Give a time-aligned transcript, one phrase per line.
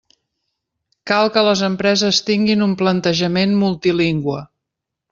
[1.11, 4.45] Cal que les empreses tinguin un plantejament multilingüe.